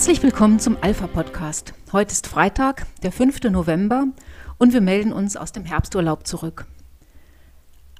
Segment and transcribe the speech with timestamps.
[0.00, 1.74] Herzlich willkommen zum Alpha Podcast.
[1.92, 3.42] Heute ist Freitag, der 5.
[3.50, 4.06] November
[4.56, 6.64] und wir melden uns aus dem Herbsturlaub zurück.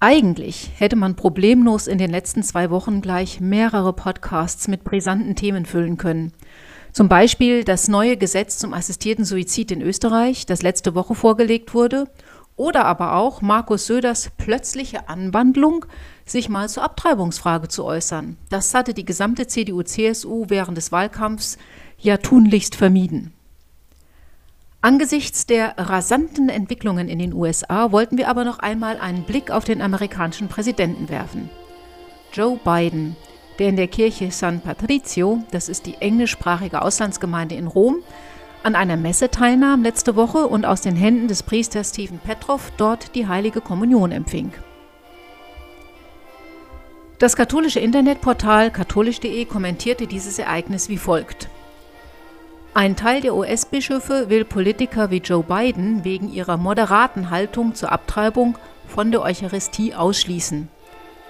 [0.01, 5.67] Eigentlich hätte man problemlos in den letzten zwei Wochen gleich mehrere Podcasts mit brisanten Themen
[5.67, 6.33] füllen können.
[6.91, 12.07] Zum Beispiel das neue Gesetz zum assistierten Suizid in Österreich, das letzte Woche vorgelegt wurde,
[12.57, 15.85] oder aber auch Markus Söders plötzliche Anwandlung,
[16.25, 18.39] sich mal zur Abtreibungsfrage zu äußern.
[18.49, 21.59] Das hatte die gesamte CDU-CSU während des Wahlkampfs
[22.01, 23.33] ja tunlichst vermieden.
[24.83, 29.65] Angesichts der rasanten Entwicklungen in den USA wollten wir aber noch einmal einen Blick auf
[29.65, 31.51] den amerikanischen Präsidenten werfen.
[32.33, 33.15] Joe Biden,
[33.59, 38.03] der in der Kirche San Patrizio, das ist die englischsprachige Auslandsgemeinde in Rom,
[38.63, 43.15] an einer Messe teilnahm letzte Woche und aus den Händen des Priesters Stephen Petrov dort
[43.15, 44.53] die heilige Kommunion empfing.
[47.19, 51.51] Das katholische Internetportal katholisch.de kommentierte dieses Ereignis wie folgt.
[52.73, 58.57] Ein Teil der US-Bischöfe will Politiker wie Joe Biden wegen ihrer moderaten Haltung zur Abtreibung
[58.87, 60.69] von der Eucharistie ausschließen.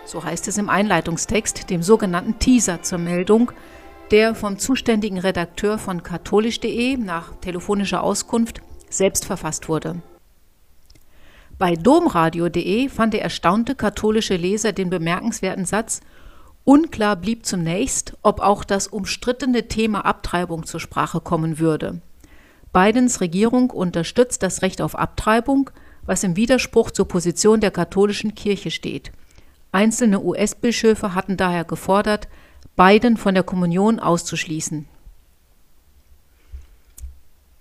[0.05, 3.53] So heißt es im Einleitungstext, dem sogenannten Teaser zur Meldung,
[4.11, 9.97] der vom zuständigen Redakteur von katholisch.de nach telefonischer Auskunft selbst verfasst wurde.
[11.59, 16.03] Bei domradio.de fand der erstaunte katholische Leser den bemerkenswerten Satz
[16.71, 22.01] Unklar blieb zunächst, ob auch das umstrittene Thema Abtreibung zur Sprache kommen würde.
[22.73, 25.71] Bidens Regierung unterstützt das Recht auf Abtreibung,
[26.07, 29.11] was im Widerspruch zur Position der katholischen Kirche steht.
[29.73, 32.29] Einzelne US-Bischöfe hatten daher gefordert,
[32.77, 34.87] Biden von der Kommunion auszuschließen.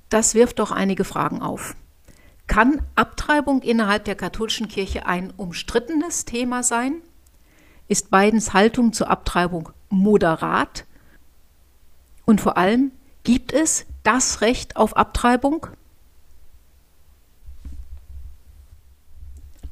[0.10, 1.76] Das wirft doch einige Fragen auf.
[2.46, 7.02] Kann Abtreibung innerhalb der katholischen Kirche ein umstrittenes Thema sein?
[7.90, 10.86] Ist Bidens Haltung zur Abtreibung moderat?
[12.26, 12.92] Und vor allem,
[13.24, 15.66] gibt es das Recht auf Abtreibung?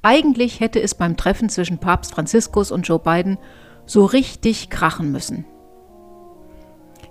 [0.02, 3.38] Eigentlich hätte es beim Treffen zwischen Papst Franziskus und Joe Biden
[3.86, 5.46] so richtig krachen müssen.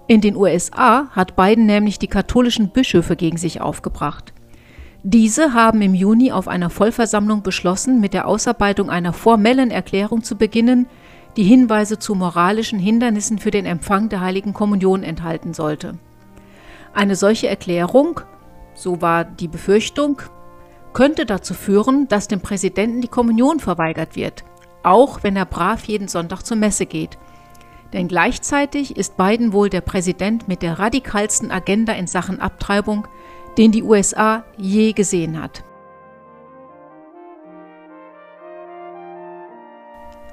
[0.08, 4.32] In den USA hat Biden nämlich die katholischen Bischöfe gegen sich aufgebracht.
[5.08, 10.34] Diese haben im Juni auf einer Vollversammlung beschlossen, mit der Ausarbeitung einer formellen Erklärung zu
[10.34, 10.88] beginnen,
[11.36, 15.96] die Hinweise zu moralischen Hindernissen für den Empfang der heiligen Kommunion enthalten sollte.
[16.92, 18.20] Eine solche Erklärung,
[18.74, 20.22] so war die Befürchtung,
[20.92, 24.42] könnte dazu führen, dass dem Präsidenten die Kommunion verweigert wird,
[24.82, 27.16] auch wenn er brav jeden Sonntag zur Messe geht.
[27.92, 33.06] Denn gleichzeitig ist Biden wohl der Präsident mit der radikalsten Agenda in Sachen Abtreibung,
[33.58, 35.64] den die USA je gesehen hat.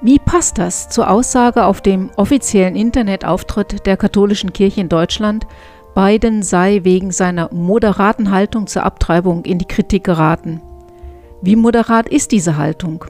[0.02, 5.46] Wie passt das zur Aussage auf dem offiziellen Internetauftritt der katholischen Kirche in Deutschland,
[5.94, 10.60] Biden sei wegen seiner moderaten Haltung zur Abtreibung in die Kritik geraten?
[11.40, 13.06] Wie moderat ist diese Haltung?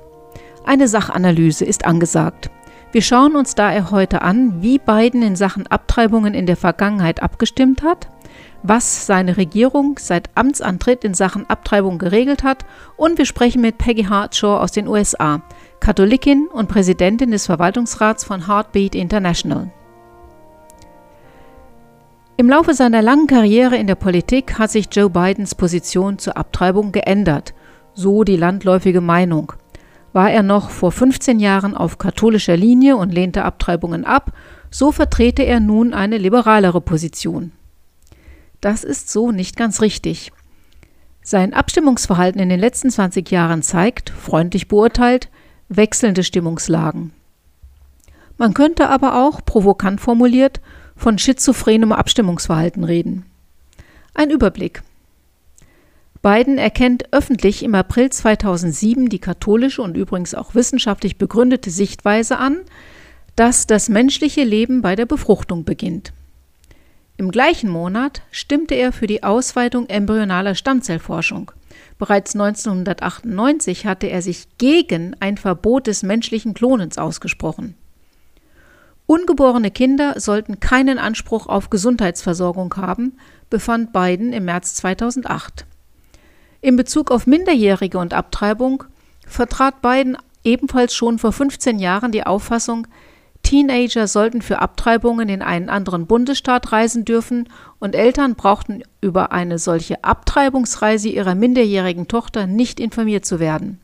[0.65, 2.51] Eine Sachanalyse ist angesagt.
[2.93, 7.83] Wir schauen uns daher heute an, wie Biden in Sachen Abtreibungen in der Vergangenheit abgestimmt
[7.83, 8.09] hat,
[8.65, 12.65] was seine Regierung seit Amtsantritt in Sachen Abtreibung geregelt hat
[12.97, 15.43] und wir sprechen mit Peggy Hartshaw aus den USA,
[15.81, 19.71] Katholikin und Präsidentin des Verwaltungsrats von Heartbeat International.
[22.39, 26.91] Im Laufe seiner langen Karriere in der Politik hat sich Joe Bidens Position zur Abtreibung
[26.91, 27.53] geändert,
[27.93, 29.53] so die landläufige Meinung.
[30.15, 34.33] War er noch vor 15 Jahren auf katholischer Linie und lehnte Abtreibungen ab,
[34.71, 37.53] so vertrete er nun eine liberalere Position.
[38.65, 40.33] Das ist so nicht ganz richtig.
[41.23, 45.29] Sein Abstimmungsverhalten in den letzten 20 Jahren zeigt, freundlich beurteilt,
[45.69, 47.13] wechselnde Stimmungslagen.
[48.39, 50.63] Man könnte aber auch, provokant formuliert,
[50.97, 53.27] von schizophrenem Abstimmungsverhalten reden.
[54.15, 54.83] Ein Überblick.
[56.23, 62.61] Biden erkennt öffentlich im April 2007 die katholische und übrigens auch wissenschaftlich begründete Sichtweise an,
[63.37, 66.15] dass das menschliche Leben bei der Befruchtung beginnt.
[67.17, 71.53] Im gleichen Monat stimmte er für die Ausweitung embryonaler Stammzellforschung.
[71.97, 77.77] Bereits 1998 hatte er sich gegen ein Verbot des menschlichen Klonens ausgesprochen.
[79.07, 83.19] Ungeborene Kinder sollten keinen Anspruch auf Gesundheitsversorgung haben,
[83.49, 85.67] befand Biden im März 2008.
[86.63, 88.85] In Bezug auf Minderjährige und Abtreibung
[89.27, 92.87] vertrat Biden ebenfalls schon vor 15 Jahren die Auffassung,
[93.45, 97.49] Teenager sollten für Abtreibungen in einen anderen Bundesstaat reisen dürfen
[97.79, 103.79] und Eltern brauchten über eine solche Abtreibungsreise ihrer minderjährigen Tochter nicht informiert zu werden.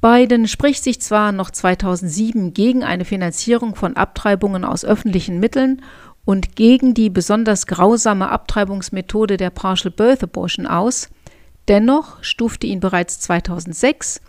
[0.00, 5.82] Biden spricht sich zwar noch 2007 gegen eine Finanzierung von Abtreibungen aus öffentlichen Mitteln
[6.24, 11.08] und gegen die besonders grausame Abtreibungsmethode der Partial Birth Abortion aus.
[11.68, 14.20] Dennoch stufte ihn bereits 2006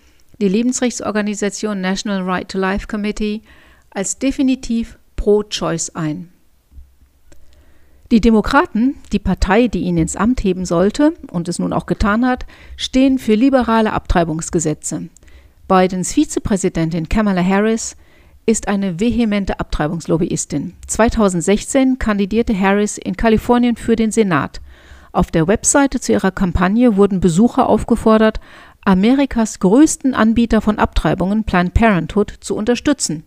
[0.42, 3.42] die Lebensrechtsorganisation National Right to Life Committee
[3.92, 6.32] als definitiv pro-choice ein.
[8.12, 12.26] Die Demokraten, die Partei, die ihn ins Amt heben sollte und es nun auch getan
[12.26, 15.10] hat, stehen für liberale Abtreibungsgesetze.
[15.68, 17.96] Bidens Vizepräsidentin Kamala Harris
[18.48, 20.74] ist eine vehemente Abtreibungslobbyistin.
[20.88, 24.60] 2016 kandidierte Harris in Kalifornien für den Senat.
[25.12, 28.40] Auf der Webseite zu ihrer Kampagne wurden Besucher aufgefordert,
[28.84, 33.24] Amerikas größten Anbieter von Abtreibungen, Planned Parenthood, zu unterstützen.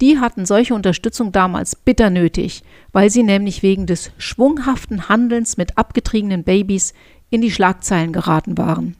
[0.00, 2.62] Die hatten solche Unterstützung damals bitter nötig,
[2.92, 6.92] weil sie nämlich wegen des schwunghaften Handelns mit abgetriebenen Babys
[7.30, 8.96] in die Schlagzeilen geraten waren.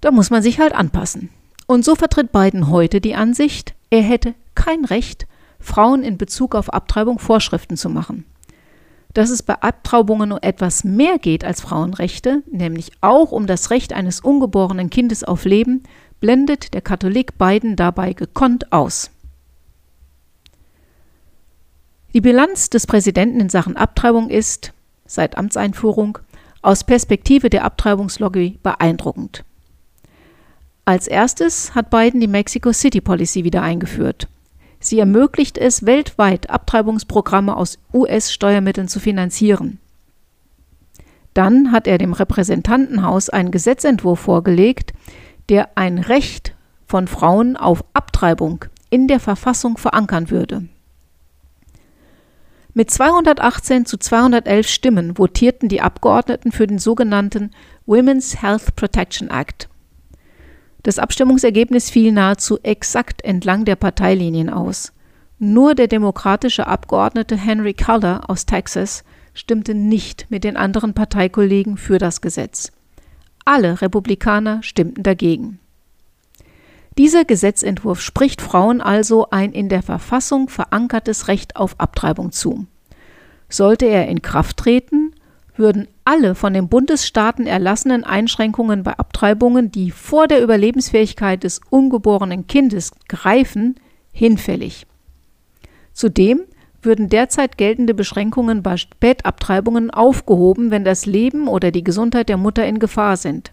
[0.00, 1.30] Da muss man sich halt anpassen.
[1.66, 5.26] Und so vertritt Biden heute die Ansicht, er hätte kein Recht,
[5.58, 8.24] Frauen in Bezug auf Abtreibung Vorschriften zu machen.
[9.14, 13.94] Dass es bei Abtreibungen um etwas mehr geht als Frauenrechte, nämlich auch um das Recht
[13.94, 15.82] eines ungeborenen Kindes auf Leben,
[16.20, 19.10] blendet der Katholik Biden dabei gekonnt aus.
[22.14, 24.72] Die Bilanz des Präsidenten in Sachen Abtreibung ist,
[25.04, 26.18] seit Amtseinführung,
[26.62, 29.44] aus Perspektive der Abtreibungslobby beeindruckend.
[30.84, 34.28] Als erstes hat Biden die Mexico City Policy wieder eingeführt.
[34.80, 39.78] Sie ermöglicht es, weltweit Abtreibungsprogramme aus US-Steuermitteln zu finanzieren.
[41.34, 44.94] Dann hat er dem Repräsentantenhaus einen Gesetzentwurf vorgelegt,
[45.48, 46.54] der ein Recht
[46.86, 50.68] von Frauen auf Abtreibung in der Verfassung verankern würde.
[52.74, 57.50] Mit 218 zu 211 Stimmen votierten die Abgeordneten für den sogenannten
[57.86, 59.68] Women's Health Protection Act.
[60.82, 64.92] Das Abstimmungsergebnis fiel nahezu exakt entlang der Parteilinien aus.
[65.38, 71.98] Nur der demokratische Abgeordnete Henry Culler aus Texas stimmte nicht mit den anderen Parteikollegen für
[71.98, 72.72] das Gesetz.
[73.46, 75.60] Alle Republikaner stimmten dagegen.
[76.98, 82.66] Dieser Gesetzentwurf spricht Frauen also ein in der Verfassung verankertes Recht auf Abtreibung zu.
[83.48, 85.14] Sollte er in Kraft treten,
[85.54, 92.48] würden alle von den Bundesstaaten erlassenen Einschränkungen bei Abtreibungen, die vor der Überlebensfähigkeit des ungeborenen
[92.48, 93.76] Kindes greifen,
[94.10, 94.86] hinfällig.
[95.92, 96.40] Zudem
[96.86, 102.66] würden derzeit geltende Beschränkungen bei Spätabtreibungen aufgehoben, wenn das Leben oder die Gesundheit der Mutter
[102.66, 103.52] in Gefahr sind.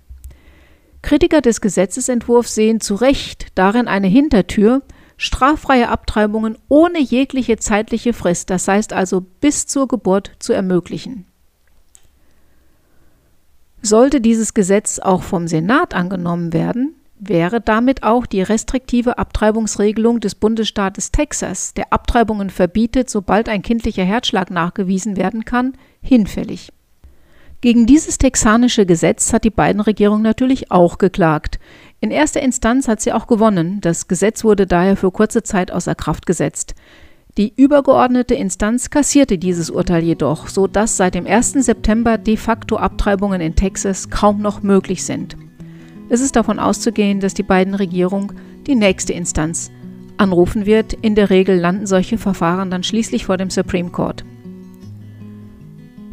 [1.01, 4.83] Kritiker des Gesetzesentwurfs sehen zu Recht darin eine Hintertür,
[5.17, 11.25] straffreie Abtreibungen ohne jegliche zeitliche Frist, das heißt also bis zur Geburt, zu ermöglichen.
[13.81, 20.35] Sollte dieses Gesetz auch vom Senat angenommen werden, wäre damit auch die restriktive Abtreibungsregelung des
[20.35, 26.71] Bundesstaates Texas, der Abtreibungen verbietet, sobald ein kindlicher Herzschlag nachgewiesen werden kann, hinfällig.
[27.61, 31.59] Gegen dieses texanische Gesetz hat die beiden Regierung natürlich auch geklagt.
[32.01, 33.79] In erster Instanz hat sie auch gewonnen.
[33.79, 36.75] Das Gesetz wurde daher für kurze Zeit außer Kraft gesetzt.
[37.37, 41.53] Die übergeordnete Instanz kassierte dieses Urteil jedoch, so dass seit dem 1.
[41.53, 45.37] September de facto Abtreibungen in Texas kaum noch möglich sind.
[46.09, 48.33] Es ist davon auszugehen, dass die beiden Regierung
[48.67, 49.71] die nächste Instanz
[50.17, 50.93] anrufen wird.
[50.93, 54.23] In der Regel landen solche Verfahren dann schließlich vor dem Supreme Court.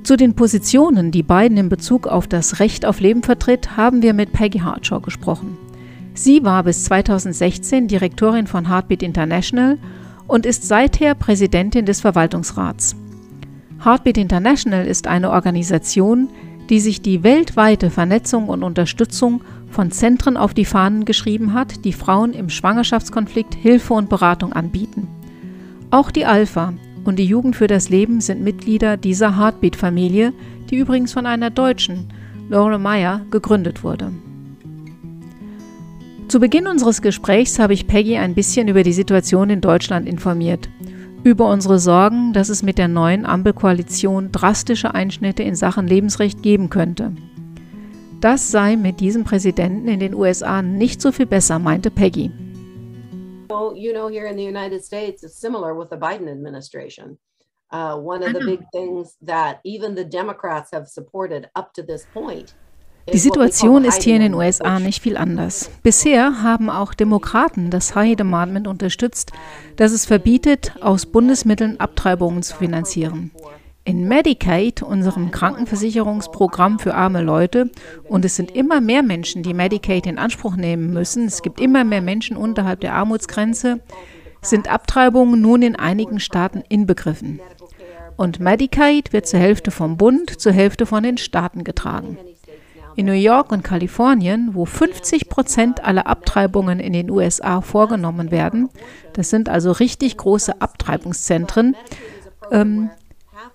[0.02, 4.14] Zu den Positionen, die Biden in Bezug auf das Recht auf Leben vertritt, haben wir
[4.14, 5.56] mit Peggy Hartshaw gesprochen.
[6.14, 9.78] Sie war bis 2016 Direktorin von Heartbeat International
[10.26, 12.96] und ist seither Präsidentin des Verwaltungsrats.
[13.84, 16.28] Heartbeat International ist eine Organisation,
[16.70, 21.92] die sich die weltweite Vernetzung und Unterstützung von Zentren auf die Fahnen geschrieben hat, die
[21.92, 25.08] Frauen im Schwangerschaftskonflikt Hilfe und Beratung anbieten.
[25.90, 26.72] Auch die Alpha
[27.04, 30.32] und die Jugend für das Leben sind Mitglieder dieser Heartbeat-Familie,
[30.70, 32.12] die übrigens von einer Deutschen,
[32.48, 34.12] Laura Meyer, gegründet wurde.
[36.28, 40.68] Zu Beginn unseres Gesprächs habe ich Peggy ein bisschen über die Situation in Deutschland informiert.
[41.22, 46.70] Über unsere Sorgen, dass es mit der neuen Ampelkoalition drastische Einschnitte in Sachen Lebensrecht geben
[46.70, 47.12] könnte.
[48.22, 52.30] Das sei mit diesem Präsidenten in den USA nicht so viel besser, meinte Peggy.
[53.50, 57.18] Well, you know, here in the United States, it's similar with the Biden administration.
[57.70, 62.06] Uh, one of the big things that even the Democrats have supported up to this
[62.14, 62.54] point
[63.12, 65.70] die Situation ist hier in den USA nicht viel anders.
[65.82, 69.32] Bisher haben auch Demokraten das High Amendment unterstützt,
[69.76, 73.32] das es verbietet, aus Bundesmitteln Abtreibungen zu finanzieren.
[73.84, 77.70] In Medicaid, unserem Krankenversicherungsprogramm für arme Leute,
[78.04, 81.82] und es sind immer mehr Menschen, die Medicaid in Anspruch nehmen müssen, es gibt immer
[81.82, 83.80] mehr Menschen unterhalb der Armutsgrenze,
[84.42, 87.40] sind Abtreibungen nun in einigen Staaten inbegriffen.
[88.16, 92.18] Und Medicaid wird zur Hälfte vom Bund, zur Hälfte von den Staaten getragen.
[93.00, 98.68] In New York und Kalifornien, wo 50 Prozent aller Abtreibungen in den USA vorgenommen werden,
[99.14, 101.76] das sind also richtig große Abtreibungszentren,
[102.52, 102.90] ähm,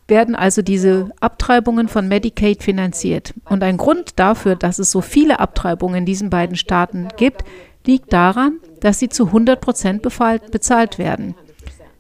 [0.08, 3.36] werden also diese Abtreibungen von Medicaid finanziert.
[3.48, 7.44] Und ein Grund dafür, dass es so viele Abtreibungen in diesen beiden Staaten gibt,
[7.86, 11.36] liegt daran, dass sie zu 100 Prozent bezahlt werden.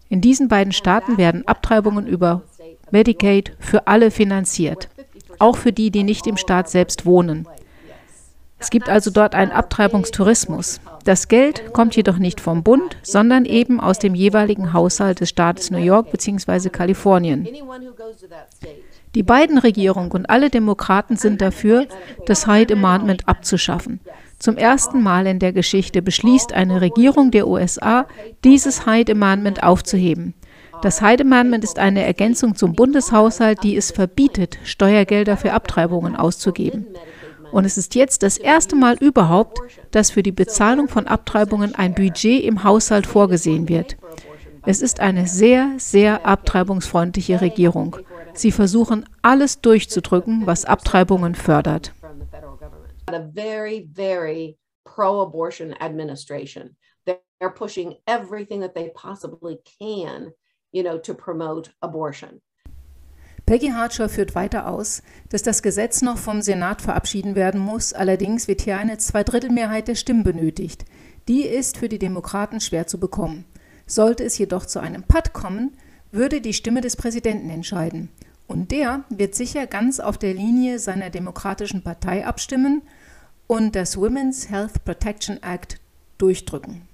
[0.09, 2.41] In diesen beiden Staaten werden Abtreibungen über
[2.89, 4.89] Medicaid für alle finanziert,
[5.39, 7.47] auch für die, die nicht im Staat selbst wohnen.
[8.57, 10.79] Es gibt also dort einen Abtreibungstourismus.
[11.03, 15.71] Das Geld kommt jedoch nicht vom Bund, sondern eben aus dem jeweiligen Haushalt des Staates
[15.71, 16.69] New York bzw.
[16.69, 17.47] Kalifornien.
[19.13, 21.85] Die beiden Regierungen und alle Demokraten sind dafür,
[22.25, 23.99] das Hyde Amendment abzuschaffen.
[24.39, 28.05] Zum ersten Mal in der Geschichte beschließt eine Regierung der USA,
[28.43, 30.33] dieses Hyde Amendment aufzuheben.
[30.81, 36.87] Das Hyde Amendment ist eine Ergänzung zum Bundeshaushalt, die es verbietet, Steuergelder für Abtreibungen auszugeben.
[37.51, 39.59] Und es ist jetzt das erste Mal überhaupt,
[39.91, 43.95] dass für die Bezahlung von Abtreibungen ein Budget im Haushalt vorgesehen wird.
[44.65, 47.97] Es ist eine sehr, sehr abtreibungsfreundliche Regierung.
[48.33, 51.93] Sie versuchen alles durchzudrücken, was Abtreibungen fördert.
[54.85, 56.77] Pro-abortion administration.
[57.05, 60.31] They're pushing everything that they possibly can,
[60.75, 62.41] you know, to promote abortion.
[63.45, 68.47] Peggy Hartscher führt weiter aus, dass das Gesetz noch vom Senat verabschieden werden muss, allerdings
[68.47, 70.83] wird hier eine Zweidrittelmehrheit der Stimmen benötigt.
[71.27, 73.45] Die ist für die Demokraten schwer zu bekommen.
[73.85, 75.77] Sollte es jedoch zu einem Patt kommen,
[76.11, 78.09] würde die Stimme des Präsidenten entscheiden.
[78.47, 82.81] Und der wird sicher ganz auf der Linie seiner demokratischen Partei abstimmen
[83.47, 85.79] und das Women's Health Protection Act
[86.17, 86.87] durchdrücken.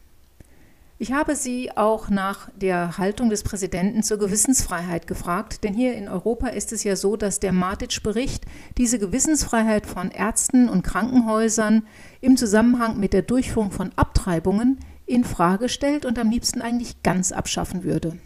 [1.02, 6.08] Ich habe Sie auch nach der Haltung des Präsidenten zur Gewissensfreiheit gefragt, denn hier in
[6.08, 8.46] Europa ist es ja so, dass der Matic-Bericht
[8.78, 11.88] diese Gewissensfreiheit von Ärzten und Krankenhäusern
[12.22, 14.78] im Zusammenhang mit der Durchführung von Abtreibungen
[15.08, 18.20] in Frage stellt und am liebsten eigentlich ganz abschaffen würde.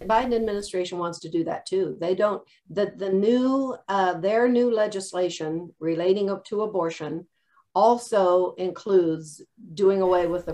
[0.00, 1.94] Biden administration wants to do that too.
[2.00, 7.28] They don't the the new uh, their new legislation relating to abortion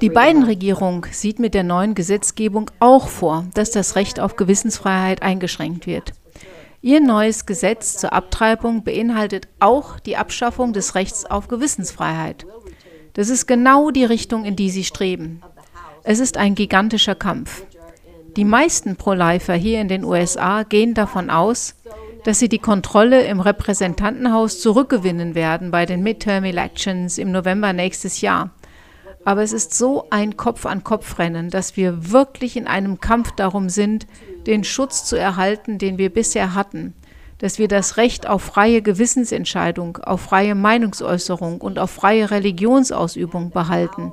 [0.01, 5.87] die Biden-Regierung sieht mit der neuen Gesetzgebung auch vor, dass das Recht auf Gewissensfreiheit eingeschränkt
[5.87, 6.13] wird.
[6.81, 12.47] Ihr neues Gesetz zur Abtreibung beinhaltet auch die Abschaffung des Rechts auf Gewissensfreiheit.
[13.15, 15.43] Das ist genau die Richtung, in die sie streben.
[16.05, 17.65] Es ist ein gigantischer Kampf.
[18.37, 21.75] Die meisten Pro-Lifer hier in den USA gehen davon aus,
[22.29, 28.21] dass sie die Kontrolle im Repräsentantenhaus zurückgewinnen werden bei den Midterm Elections im November nächstes
[28.21, 28.51] Jahr.
[29.25, 34.07] Aber es ist so ein Kopf-an-Kopf-Rennen, dass wir wirklich in einem Kampf darum sind,
[34.47, 36.93] den Schutz zu erhalten, den wir bisher hatten,
[37.39, 44.13] dass wir das Recht auf freie Gewissensentscheidung, auf freie Meinungsäußerung und auf freie Religionsausübung behalten.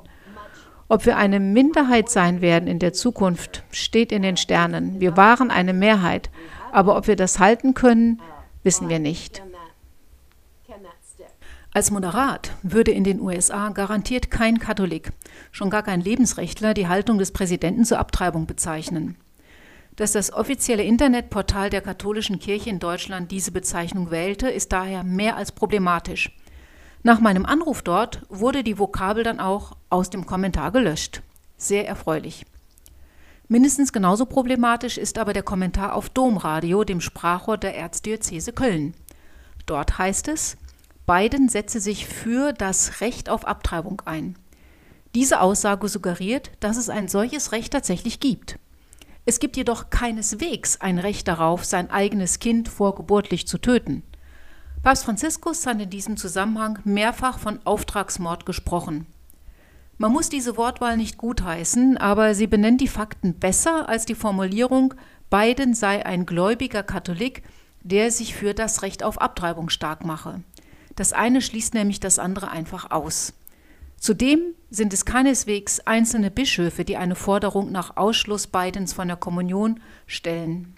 [0.88, 5.01] Ob wir eine Minderheit sein werden in der Zukunft, steht in den Sternen.
[5.01, 6.29] Wir waren eine Mehrheit,
[6.75, 8.22] aber ob wir das halten können,
[8.63, 9.41] wissen wir nicht.
[11.74, 15.12] Als Moderat würde in den USA garantiert kein Katholik,
[15.51, 19.15] schon gar kein Lebensrechtler, die Haltung des Präsidenten zur Abtreibung bezeichnen.
[19.96, 25.38] Dass das offizielle Internetportal der katholischen Kirche in Deutschland diese Bezeichnung wählte, ist daher mehr
[25.38, 26.38] als problematisch.
[27.03, 31.22] Nach meinem Anruf dort wurde die Vokabel dann auch aus dem Kommentar gelöscht.
[31.58, 32.46] Sehr erfreulich.
[33.48, 38.96] Mindestens genauso problematisch ist aber der Kommentar auf Domradio, dem Sprachrohr der Erzdiözese Köln.
[39.68, 40.58] Dort heißt es,
[41.06, 44.36] Biden setze sich für das Recht auf Abtreibung ein.
[45.14, 48.58] Diese Aussage suggeriert, dass es ein solches Recht tatsächlich gibt.
[49.25, 54.04] Es gibt jedoch keineswegs ein Recht darauf, sein eigenes Kind vorgeburtlich zu töten.
[54.82, 59.08] Papst Franziskus hat in diesem Zusammenhang mehrfach von Auftragsmord gesprochen.
[59.98, 64.94] Man muss diese Wortwahl nicht gutheißen, aber sie benennt die Fakten besser als die Formulierung,
[65.30, 67.44] Biden sei ein gläubiger Katholik,
[67.82, 70.42] der sich für das Recht auf Abtreibung stark mache.
[70.96, 73.34] Das eine schließt nämlich das andere einfach aus.
[73.98, 79.80] Zudem sind es keineswegs einzelne Bischöfe, die eine Forderung nach Ausschluss Bidens von der Kommunion
[80.08, 80.75] stellen.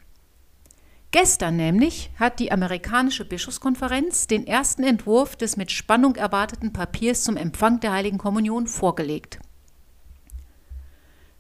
[1.20, 7.38] Gestern nämlich hat die amerikanische Bischofskonferenz den ersten Entwurf des mit Spannung erwarteten Papiers zum
[7.38, 9.40] Empfang der Heiligen Kommunion vorgelegt.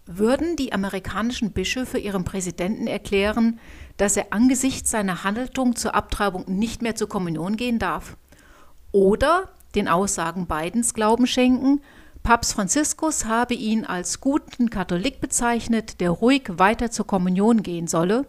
[0.07, 3.59] Würden die amerikanischen Bischöfe ihrem Präsidenten erklären,
[3.97, 8.17] dass er angesichts seiner Haltung zur Abtreibung nicht mehr zur Kommunion gehen darf?
[8.91, 11.81] Oder den Aussagen Bidens Glauben schenken,
[12.23, 18.25] Papst Franziskus habe ihn als guten Katholik bezeichnet, der ruhig weiter zur Kommunion gehen solle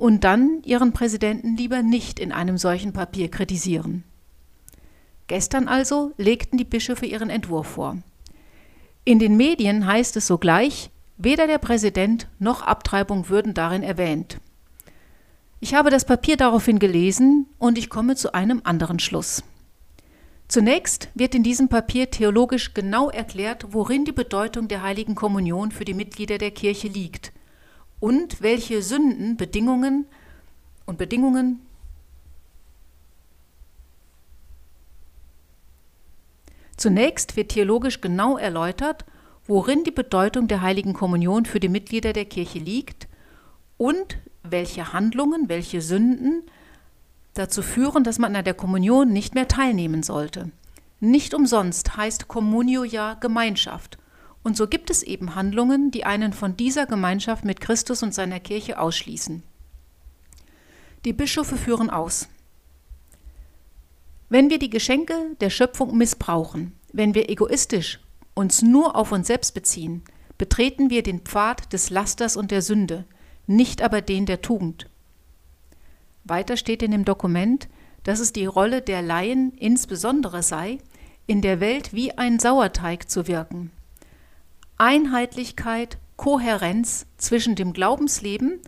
[0.00, 4.02] und dann ihren Präsidenten lieber nicht in einem solchen Papier kritisieren.
[5.26, 7.98] Gestern also legten die Bischöfe ihren Entwurf vor.
[9.04, 10.88] In den Medien heißt es sogleich,
[11.18, 14.38] weder der Präsident noch Abtreibung würden darin erwähnt.
[15.60, 19.44] Ich habe das Papier daraufhin gelesen und ich komme zu einem anderen Schluss.
[20.48, 25.84] Zunächst wird in diesem Papier theologisch genau erklärt, worin die Bedeutung der heiligen Kommunion für
[25.84, 27.32] die Mitglieder der Kirche liegt
[28.00, 30.06] und welche Sünden, Bedingungen
[30.86, 31.60] und Bedingungen
[36.80, 39.04] Zunächst wird theologisch genau erläutert,
[39.46, 43.06] worin die Bedeutung der heiligen Kommunion für die Mitglieder der Kirche liegt
[43.76, 46.42] und welche Handlungen, welche Sünden
[47.34, 50.50] dazu führen, dass man an der Kommunion nicht mehr teilnehmen sollte.
[51.00, 53.98] Nicht umsonst heißt Communio ja Gemeinschaft.
[54.42, 58.40] Und so gibt es eben Handlungen, die einen von dieser Gemeinschaft mit Christus und seiner
[58.40, 59.42] Kirche ausschließen.
[61.04, 62.28] Die Bischöfe führen aus.
[64.28, 68.00] Wenn wir die Geschenke der Schöpfung missbrauchen, wenn wir egoistisch
[68.34, 70.02] uns nur auf uns selbst beziehen,
[70.38, 73.04] betreten wir den Pfad des Lasters und der Sünde,
[73.46, 74.88] nicht aber den der Tugend.
[76.24, 77.68] Weiter steht in dem Dokument,
[78.04, 80.78] dass es die Rolle der Laien insbesondere sei,
[81.26, 83.70] in der Welt wie ein Sauerteig zu wirken.
[84.80, 88.60] Einheitlichkeit, Kohärenz zwischen dem Glaubensleben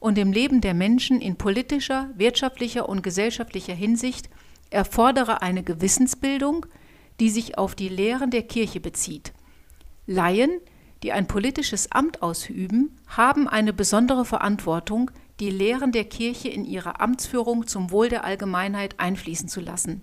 [0.00, 4.28] und dem Leben der Menschen in politischer, wirtschaftlicher und gesellschaftlicher Hinsicht
[4.70, 6.66] erfordere eine Gewissensbildung,
[7.20, 9.32] die sich auf die Lehren der Kirche bezieht.
[10.08, 10.50] Laien,
[11.04, 17.00] die ein politisches Amt ausüben, haben eine besondere Verantwortung, die Lehren der Kirche in ihrer
[17.00, 20.02] Amtsführung zum Wohl der Allgemeinheit einfließen zu lassen.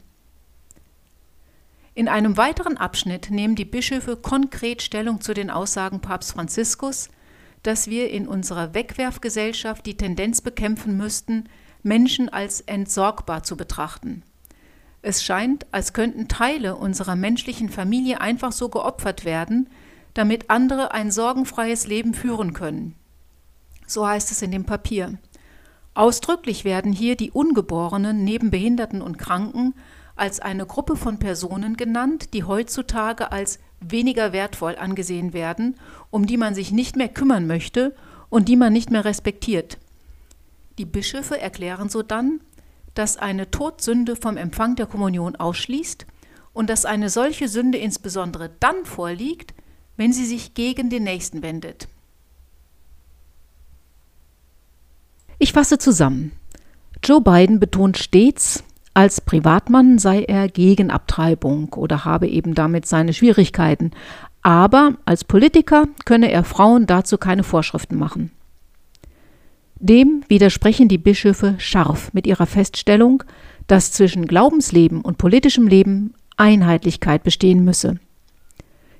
[1.98, 7.10] In einem weiteren Abschnitt nehmen die Bischöfe konkret Stellung zu den Aussagen Papst Franziskus,
[7.64, 11.46] dass wir in unserer Wegwerfgesellschaft die Tendenz bekämpfen müssten,
[11.82, 14.22] Menschen als entsorgbar zu betrachten.
[15.02, 19.68] Es scheint, als könnten Teile unserer menschlichen Familie einfach so geopfert werden,
[20.14, 22.94] damit andere ein sorgenfreies Leben führen können.
[23.88, 25.18] So heißt es in dem Papier.
[25.96, 29.74] Ausdrücklich werden hier die Ungeborenen neben Behinderten und Kranken
[30.20, 35.76] als eine Gruppe von Personen genannt, die heutzutage als weniger wertvoll angesehen werden,
[36.10, 37.96] um die man sich nicht mehr kümmern möchte
[38.30, 39.78] und die man nicht mehr respektiert.
[40.78, 42.42] Die Bischöfe erklären so dann,
[42.94, 46.06] dass eine Todsünde vom Empfang der Kommunion ausschließt
[46.54, 49.54] und dass eine solche Sünde insbesondere dann vorliegt,
[49.96, 51.88] wenn sie sich gegen den Nächsten wendet.
[55.40, 56.32] Ich fasse zusammen.
[57.04, 58.64] Joe Biden betont stets,
[58.98, 63.92] als Privatmann sei er gegen Abtreibung oder habe eben damit seine Schwierigkeiten,
[64.42, 68.32] aber als Politiker könne er Frauen dazu keine Vorschriften machen.
[69.76, 73.22] Dem widersprechen die Bischöfe scharf mit ihrer Feststellung,
[73.68, 78.00] dass zwischen Glaubensleben und politischem Leben Einheitlichkeit bestehen müsse.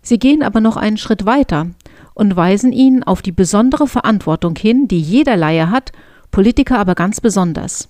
[0.04, 1.72] Sie gehen aber noch einen Schritt weiter
[2.14, 5.92] und weisen ihn auf die besondere Verantwortung hin, die jeder Laie hat,
[6.30, 7.90] Politiker aber ganz besonders.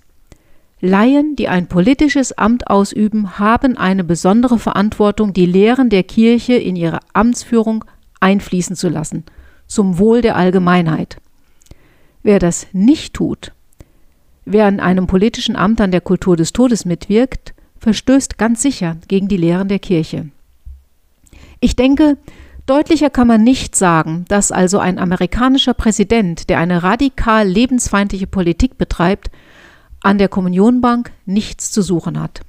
[0.80, 6.76] Laien, die ein politisches Amt ausüben, haben eine besondere Verantwortung, die Lehren der Kirche in
[6.76, 7.84] ihre Amtsführung
[8.20, 9.24] einfließen zu lassen,
[9.66, 11.16] zum Wohl der Allgemeinheit.
[12.22, 13.52] Wer das nicht tut,
[14.44, 19.28] wer an einem politischen Amt an der Kultur des Todes mitwirkt, verstößt ganz sicher gegen
[19.28, 20.28] die Lehren der Kirche.
[21.60, 22.18] Ich denke,
[22.66, 28.76] Deutlicher kann man nicht sagen, dass also ein amerikanischer Präsident, der eine radikal lebensfeindliche Politik
[28.76, 29.30] betreibt,
[30.00, 32.42] an der Kommunionbank nichts zu suchen hat.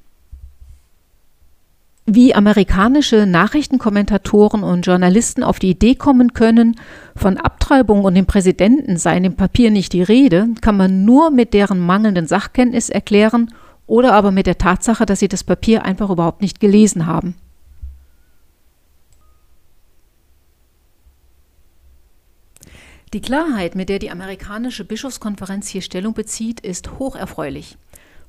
[2.06, 6.76] Wie amerikanische Nachrichtenkommentatoren und Journalisten auf die Idee kommen können,
[7.16, 11.30] von Abtreibung und dem Präsidenten sei in dem Papier nicht die Rede, kann man nur
[11.30, 13.54] mit deren mangelnden Sachkenntnis erklären
[13.86, 17.36] oder aber mit der Tatsache, dass sie das Papier einfach überhaupt nicht gelesen haben.
[23.14, 27.78] Die Klarheit, mit der die amerikanische Bischofskonferenz hier Stellung bezieht, ist hocherfreulich.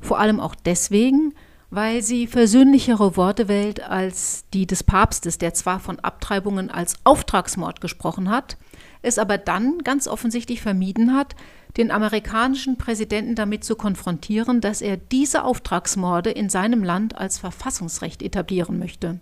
[0.00, 1.34] Vor allem auch deswegen,
[1.68, 7.82] weil sie versöhnlichere Worte wählt als die des Papstes, der zwar von Abtreibungen als Auftragsmord
[7.82, 8.56] gesprochen hat,
[9.02, 11.36] es aber dann ganz offensichtlich vermieden hat,
[11.76, 18.22] den amerikanischen Präsidenten damit zu konfrontieren, dass er diese Auftragsmorde in seinem Land als Verfassungsrecht
[18.22, 19.20] etablieren möchte.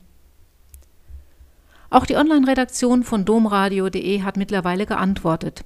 [1.90, 5.64] Auch die Online-Redaktion von domradio.de hat mittlerweile geantwortet.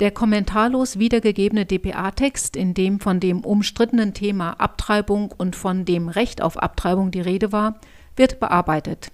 [0.00, 6.42] Der kommentarlos wiedergegebene dpa-Text, in dem von dem umstrittenen Thema Abtreibung und von dem Recht
[6.42, 7.78] auf Abtreibung die Rede war,
[8.16, 9.12] wird bearbeitet.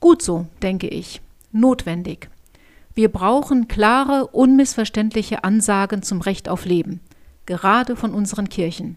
[0.00, 1.20] Gut so, denke ich.
[1.52, 2.28] Notwendig.
[2.94, 7.00] Wir brauchen klare, unmissverständliche Ansagen zum Recht auf Leben,
[7.46, 8.96] gerade von unseren Kirchen.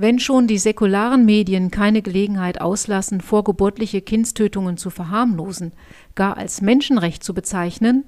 [0.00, 5.72] Wenn schon die säkularen Medien keine Gelegenheit auslassen, vorgeburtliche Kindstötungen zu verharmlosen,
[6.14, 8.04] gar als Menschenrecht zu bezeichnen,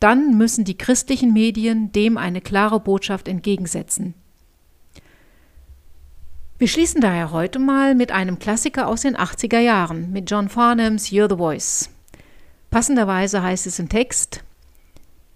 [0.00, 4.12] dann müssen die christlichen Medien dem eine klare Botschaft entgegensetzen.
[6.58, 11.06] Wir schließen daher heute mal mit einem Klassiker aus den 80er Jahren, mit John Farnhams
[11.06, 11.88] You're the Voice.
[12.70, 14.44] Passenderweise heißt es im Text,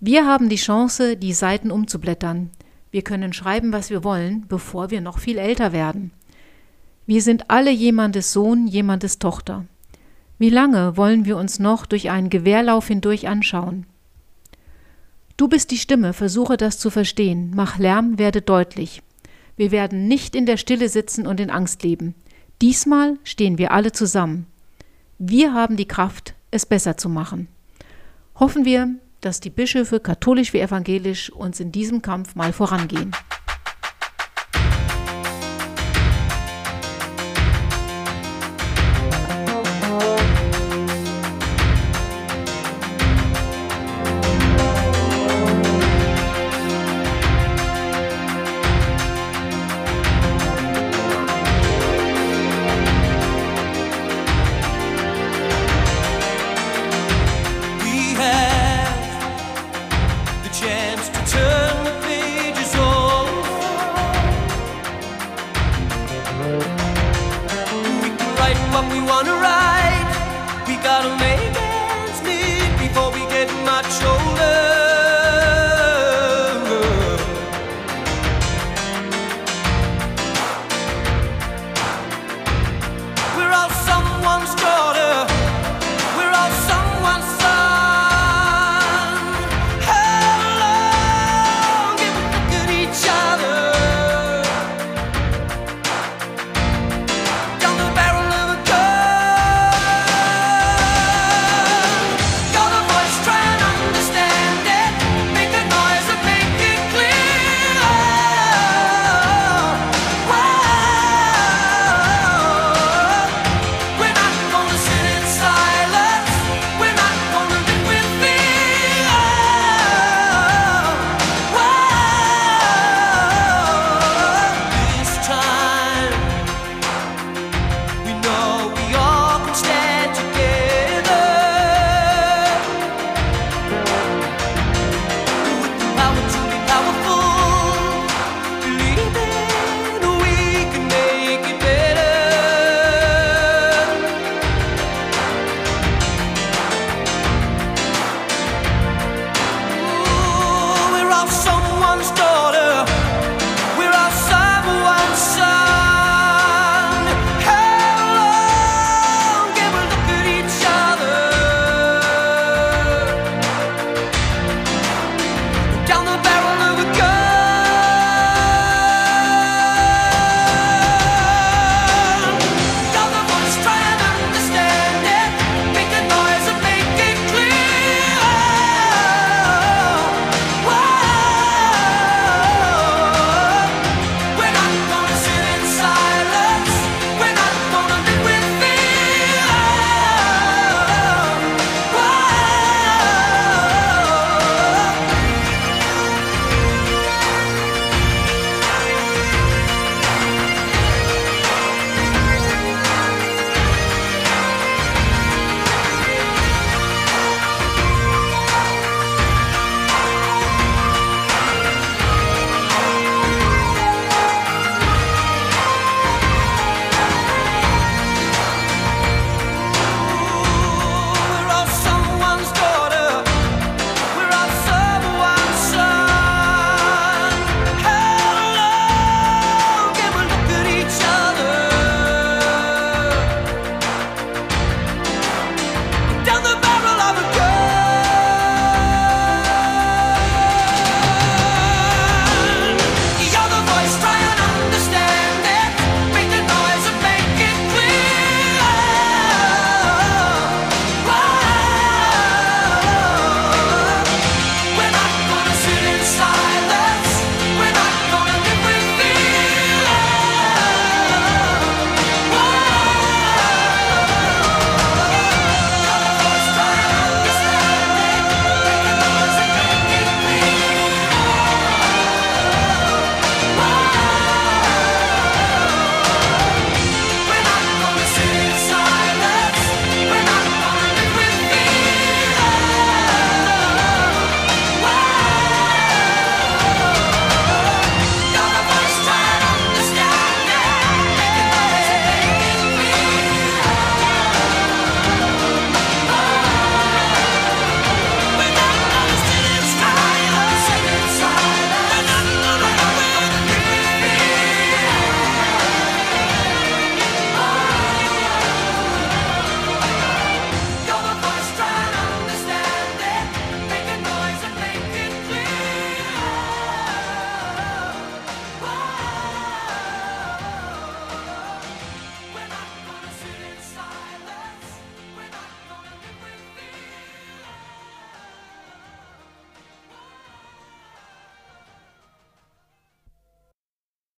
[0.01, 2.51] wir haben die Chance, die Seiten umzublättern.
[2.95, 6.13] Wir können schreiben, was wir wollen, bevor wir noch viel älter werden.
[7.07, 9.65] Wir sind alle jemandes Sohn, jemandes Tochter.
[10.39, 13.87] Wie lange wollen wir uns noch durch einen Gewehrlauf hindurch anschauen?
[15.37, 19.03] Du bist die Stimme, versuche das zu verstehen, mach Lärm, werde deutlich.
[19.57, 22.15] Wir werden nicht in der Stille sitzen und in Angst leben.
[22.63, 24.47] Diesmal stehen wir alle zusammen.
[25.19, 27.49] Wir haben die Kraft, es besser zu machen.
[28.37, 33.13] Hoffen wir, dass die Bischöfe, katholisch wie evangelisch, uns in diesem Kampf mal vorangehen.